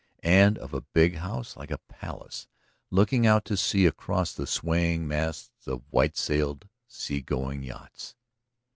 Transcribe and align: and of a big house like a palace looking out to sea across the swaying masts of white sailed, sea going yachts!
and 0.23 0.57
of 0.57 0.73
a 0.73 0.81
big 0.81 1.17
house 1.17 1.55
like 1.55 1.69
a 1.69 1.77
palace 1.87 2.47
looking 2.89 3.27
out 3.27 3.45
to 3.45 3.55
sea 3.55 3.85
across 3.85 4.33
the 4.33 4.47
swaying 4.47 5.07
masts 5.07 5.67
of 5.67 5.83
white 5.91 6.17
sailed, 6.17 6.67
sea 6.87 7.21
going 7.21 7.61
yachts! 7.61 8.15